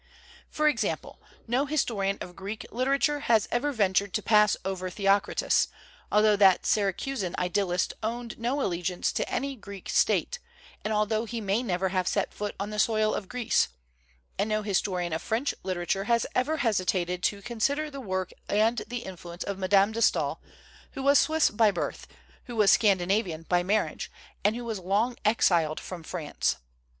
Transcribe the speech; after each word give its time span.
For 0.49 0.67
example, 0.67 1.21
no 1.45 1.67
historian 1.67 2.17
of 2.21 2.35
Greek 2.35 2.65
literature 2.71 3.19
has 3.19 3.47
ever 3.51 3.71
ventured 3.71 4.13
to 4.15 4.23
pass 4.23 4.57
over 4.65 4.89
Theocritus, 4.89 5.67
altho 6.11 6.35
that 6.37 6.65
Syracusan 6.65 7.35
idylHst 7.35 7.93
owed 8.01 8.39
no 8.39 8.63
allegiance 8.63 9.11
to 9.11 9.29
any 9.31 9.55
Greek 9.55 9.89
state, 9.91 10.39
and 10.83 10.91
altho 10.91 11.25
he 11.25 11.39
may 11.39 11.61
never 11.61 11.89
have 11.89 12.07
set 12.07 12.33
foot 12.33 12.55
on 12.59 12.71
the 12.71 12.79
soil 12.79 13.13
of 13.13 13.29
Greece; 13.29 13.67
and 14.39 14.49
no 14.49 14.63
historian 14.63 15.13
of 15.13 15.21
French 15.21 15.53
literature 15.61 16.05
has 16.05 16.25
ever 16.33 16.57
hesitated 16.57 17.21
to 17.21 17.43
con 17.43 17.59
sider 17.59 17.91
the 17.91 18.01
work 18.01 18.33
and 18.49 18.81
the 18.87 19.03
influence 19.03 19.43
of 19.43 19.59
Madame 19.59 19.91
de 19.91 20.01
Stael, 20.01 20.41
who 20.93 21.03
was 21.03 21.19
Swiss 21.19 21.51
by 21.51 21.69
birth, 21.69 22.07
who 22.45 22.55
was 22.55 22.71
Scandi 22.71 23.05
navian 23.05 23.47
by 23.47 23.61
marriage, 23.61 24.09
and 24.43 24.55
who 24.55 24.65
was 24.65 24.79
long 24.79 25.15
exiled 25.25 25.79
from 25.79 26.01
France. 26.01 26.55